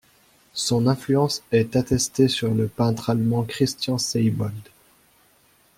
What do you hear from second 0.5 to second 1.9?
Son influence est